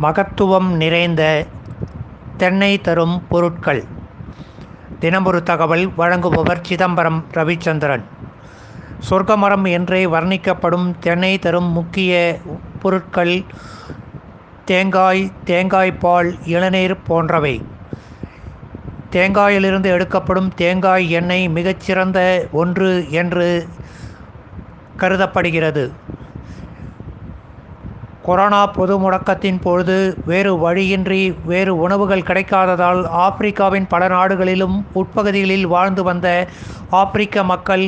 மகத்துவம் 0.00 0.68
நிறைந்த 0.76 1.46
தென்னை 2.36 2.80
தரும் 2.80 3.22
பொருட்கள். 3.28 3.84
தினமொரு 5.00 5.42
தகவல் 5.42 5.88
வழங்குபவர் 5.88 6.62
சிதம்பரம் 6.62 7.24
ரவிச்சந்திரன். 7.32 8.02
சொர்க்கமரம் 9.10 9.70
என்றே 9.70 10.06
வர்ணிக்கப்படும் 10.06 10.94
தென்னை 11.00 11.38
தரும் 11.38 11.70
முக்கிய 11.70 12.38
பொருட்கள் 12.80 13.44
தேங்காய் 14.64 15.32
தேங்காய் 15.44 15.92
பால் 15.92 16.38
இளநீர் 16.44 16.96
போன்றவை. 17.06 17.62
தேங்காயிலிருந்து 19.10 19.86
எடுக்கப்படும் 19.86 20.54
தேங்காய் 20.54 21.10
எண்ணெய் 21.10 21.48
மிகச்சிறந்த 21.48 22.48
ஒன்று 22.52 23.06
என்று 23.10 23.68
கருதப்படுகிறது. 24.96 25.92
கொரோனா 28.26 28.66
பொது 28.66 28.94
முடக்கத்தின் 28.98 29.60
பொழுது 29.62 29.96
வேறு 30.24 30.58
வழியின்றி 30.58 31.22
வேறு 31.44 31.72
உணவுகள் 31.76 32.26
கிடைக்காததால் 32.28 33.00
ஆப்பிரிக்காவின் 33.24 33.88
பல 33.88 34.08
நாடுகளிலும் 34.08 34.76
உட்பகுதிகளில் 34.94 35.66
வாழ்ந்து 35.66 36.02
வந்த 36.02 36.28
ஆப்பிரிக்க 36.90 37.44
மக்கள் 37.44 37.84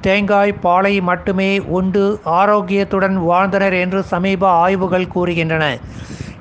தேங்காய் 0.00 0.52
பாலை 0.52 1.00
மட்டுமே 1.00 1.50
உண்டு 1.78 2.04
ஆரோக்கியத்துடன் 2.24 3.16
வாழ்ந்தனர் 3.30 3.72
என்று 3.74 4.02
சமீப 4.02 4.50
ஆய்வுகள் 4.64 5.12
கூறுகின்றன. 5.14 5.64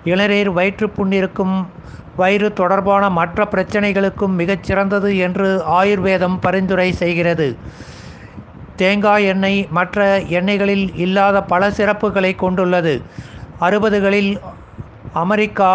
இளநீர் 0.04 0.52
வயிற்றுப்புண்ணிற்கும் 0.52 1.56
வயிறு 2.16 2.54
தொடர்பான 2.54 3.10
மற்ற 3.10 3.48
பிரச்சனைகளுக்கும் 3.52 4.38
மிகச்சிறந்தது 4.40 5.18
என்று 5.18 5.48
ஆயுர்வேதம் 5.80 6.38
பரிந்துரை 6.40 6.90
செய்கிறது. 6.92 7.48
தேங்காய் 8.76 9.26
எண்ணெய் 9.26 9.68
மற்ற 9.72 10.00
எண்ணெய்களில் 10.38 10.88
இல்லாத 10.96 11.38
பல 11.44 11.70
சிறப்புகளை 11.70 12.36
கொண்டுள்ளது. 12.36 12.94
அறுபதுகளில் 13.66 14.32
அமெரிக்கா 15.22 15.72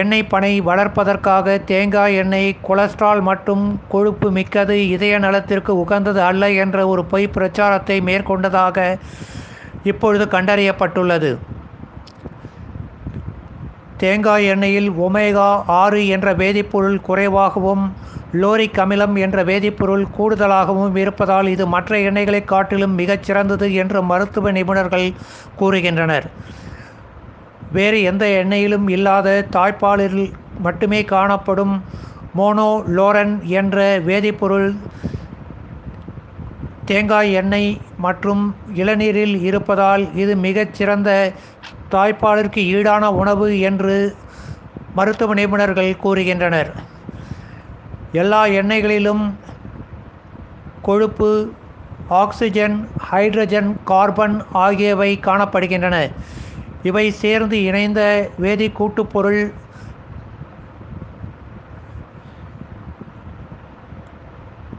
எண்ணெய் 0.00 0.30
பனை 0.32 0.50
வளர்ப்பதற்காக 0.68 1.56
தேங்காய் 1.70 2.16
எண்ணெய் 2.22 2.50
கொலஸ்ட்ரால் 2.66 3.22
மற்றும் 3.28 3.64
கொழுப்பு 3.92 4.28
மிக்கது 4.36 4.76
இதய 4.94 5.14
நலத்திற்கு 5.24 5.72
உகந்தது 5.82 6.20
அல்ல 6.30 6.50
என்ற 6.64 6.86
ஒரு 6.92 7.02
பொய் 7.12 7.32
பிரச்சாரத்தை 7.36 7.96
மேற்கொண்டதாக 8.08 8.76
இப்பொழுது 9.90 10.24
கண்டறியப்பட்டுள்ளது. 10.34 11.30
தேங்காய் 14.02 14.46
எண்ணெயில் 14.52 14.90
ஒமேகா 15.06 15.48
ஆறு 15.80 16.02
என்ற 16.16 16.28
வேதிப்பொருள் 16.42 16.98
குறைவாகவும் 17.08 17.84
லோரிக் 18.42 18.80
அமிலம் 18.82 19.16
என்ற 19.24 19.38
வேதிப்பொருள் 19.44 20.04
கூடுதலாகவும் 20.16 20.96
இருப்பதால் 21.02 21.48
இது 21.54 21.64
மற்ற 21.74 21.98
எண்ணெய்களை 22.08 22.42
காட்டிலும் 22.52 22.94
மிகச் 23.00 23.24
சிறந்தது 23.28 23.68
என்று 23.82 24.00
மருத்துவ 24.10 24.52
நிபுணர்கள் 24.58 25.06
கூறுகின்றனர். 25.60 26.26
வேறு 27.72 27.98
எந்த 28.02 28.24
எண்ணெயிலும் 28.42 28.86
இல்லாத 28.90 29.28
தாய்ப்பாலில் 29.56 30.20
மட்டுமே 30.58 31.00
காணப்படும் 31.12 31.74
மோனோலோரன் 32.38 33.34
என்ற 33.60 33.76
வேதிப்பொருள் 34.08 34.68
தேங்காய் 36.90 37.30
எண்ணெய் 37.32 37.70
மற்றும் 38.04 38.42
இளநீரில் 38.74 39.36
இருப்பதால் 39.48 40.04
இது 40.22 40.32
மிகச்சிறந்த 40.46 41.10
தாய்ப்பாலிற்கு 41.94 42.62
ஈடான 42.76 43.04
உணவு 43.20 43.48
என்று 43.68 43.96
மருத்துவ 44.94 45.34
நிபுணர்கள் 45.34 45.90
கூறுகின்றனர். 46.04 46.70
எல்லா 48.12 48.42
எண்ணெய்களிலும் 48.60 49.24
கொழுப்பு 50.82 51.30
ஆக்சிஜன் 52.22 52.76
ஹைட்ரஜன் 53.10 53.70
கார்பன் 53.90 54.36
ஆகியவை 54.64 55.10
காணப்படுகின்றன. 55.26 55.96
இவை 56.82 57.10
சேர்ந்து 57.22 57.56
இணைந்த 57.62 58.02
வேதி 58.42 58.68
கூட்டுப்பொருள் 58.78 59.42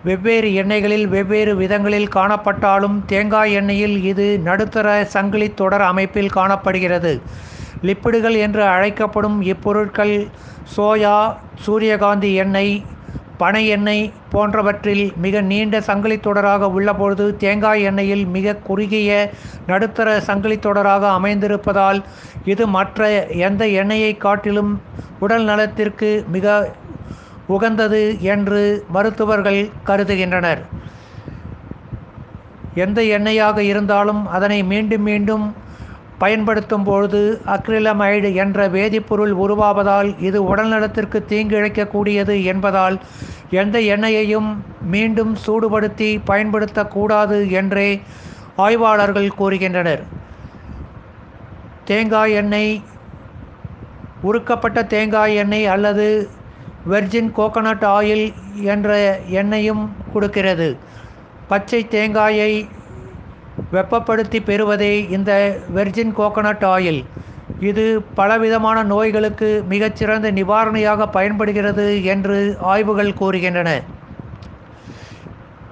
வெவ்வேறு 0.03 0.47
எண்ணெய்களில் 0.61 1.07
வெவ்வேறு 1.07 1.56
விதங்களில் 1.56 2.07
காணப்பட்டாலும் 2.16 3.06
தேங்காய் 3.06 3.53
எண்ணெயில் 3.59 3.97
இது 4.03 4.40
நடுத்தர 4.44 4.88
சங்கிலி 5.06 5.53
தொடர் 5.53 5.81
அமைப்பில் 5.81 6.29
காணப்படுகிறது. 6.29 7.11
லிப்பிடுகள் 7.84 8.38
என்று 8.38 8.63
அழைக்கப்படும் 8.63 9.41
இப்பொருட்கள் 9.41 10.16
சோயா 10.75 11.16
சூரியகாந்தி 11.66 12.34
எண்ணெய் 12.34 12.73
பனை 13.41 13.62
எண்ணெய் 13.68 14.03
போன்றவற்றில் 14.31 15.06
மிக 15.18 15.41
நீண்ட 15.41 15.75
சங்கிலி 15.81 16.18
தொடராக 16.18 16.68
உள்ளபொழுது 16.78 17.25
தேங்காய் 17.44 17.85
எண்ணெயில் 17.90 18.25
மிக 18.35 18.56
குறுகிய 18.68 19.12
நடுத்தர 19.68 20.07
சங்கிலி 20.19 20.57
தொடராக 20.57 21.03
அமைந்திருப்பதால் 21.19 22.00
இது 22.46 22.66
மற்ற 22.78 23.00
எந்த 23.47 23.63
எண்ணெயை 23.81 24.13
காட்டிலும் 24.18 24.72
உடல் 25.19 25.44
நலத்திற்கு 25.44 26.09
மிக 26.28 26.46
உகந்தது 27.47 28.03
என்று 28.34 28.62
மருத்துவர்கள் 28.88 29.59
கருதுகின்றனர். 29.84 30.62
எந்த 32.75 33.00
எண்ணெயாக 33.16 33.58
இருந்தாலும் 33.72 34.22
அதனை 34.35 34.59
மீண்டும் 34.63 35.06
மீண்டும் 35.09 35.46
பயன்படுத்தும் 36.22 36.86
பொழுது 36.90 37.22
அக்ரிலமைடு 37.56 38.30
என்ற 38.44 38.68
வேதிப்பொருள் 38.76 39.34
உருவாவதால் 39.44 40.09
இது 40.28 40.40
உடல்நலத்திற்கு 40.50 41.20
தீங்கு 41.32 41.56
இழைக்கக்கூடியது 41.59 42.36
என்பதால் 42.52 42.98
எந்த 43.62 43.78
எண்ணெயையும் 43.94 44.50
மீண்டும் 44.94 45.34
சூடுபடுத்தி 45.46 46.09
பயன்படுத்தக்கூடாது 46.30 47.38
என்றே 47.59 47.90
ஆய்வாளர்கள் 48.66 49.38
கூறுகின்றனர். 49.40 50.04
தேங்காய் 51.90 52.34
எண்ணெய் 52.42 52.74
உருக்கப்பட்ட 54.30 54.80
தேங்காய் 54.94 55.36
எண்ணெய் 55.44 55.68
அல்லது 55.76 56.08
வெர்ஜின் 56.92 57.32
கோகனட் 57.38 57.86
ஆயில் 57.98 58.26
என்ற 58.74 58.90
எண்ணெயும் 59.40 59.84
கொடுக்கிறது. 60.14 60.70
பச்சை 61.52 61.82
தேங்காயை 61.96 62.52
வெப்பப்படுத்தி 63.75 64.39
பெறுவதே 64.50 64.94
இந்த 65.16 65.31
வெர்ஜின் 65.78 66.13
கோகனட் 66.19 66.66
ஆயில் 66.75 67.01
இது 67.69 67.85
பலவிதமான 68.19 68.78
நோய்களுக்கு 68.91 69.50
மிகச்சிறந்த 69.72 70.28
நிவாரணியாக 70.38 71.07
பயன்படுகிறது 71.16 71.85
என்று 72.13 72.38
ஆய்வுகள் 72.73 73.17
கூறுகின்றன. 73.19 73.69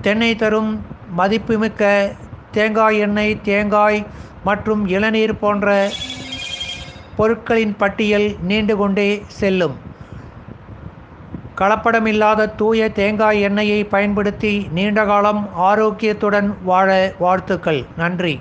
தென்னை 0.02 0.32
தரும் 0.44 0.72
மதிப்புமிக்க 1.20 1.84
தேங்காய் 2.58 3.00
எண்ணெய் 3.06 3.42
தேங்காய் 3.50 4.00
மற்றும் 4.44 4.84
இளநீர் 4.96 5.40
போன்ற 5.42 5.68
பொருட்களின் 7.18 7.76
பட்டியல் 7.82 8.28
நீண்டு 8.50 8.76
கொண்டே 8.82 9.10
செல்லும். 9.40 9.76
கலப்படமில்லாத 11.60 12.56
தூய 12.56 12.90
தேங்காய் 12.90 13.42
எண்ணெயை 13.42 13.84
பயன்படுத்தி 13.84 14.68
நீண்டகாலம் 14.72 15.50
ஆரோக்கியத்துடன் 15.56 16.58
வாழ 16.64 17.14
வாழ்த்துக்கள். 17.20 17.86
நன்றி. 17.98 18.40